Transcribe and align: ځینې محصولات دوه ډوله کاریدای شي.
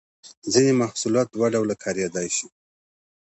ځینې 0.53 0.71
محصولات 0.81 1.27
دوه 1.31 1.47
ډوله 1.53 1.75
کاریدای 1.83 2.27
شي. 2.37 2.47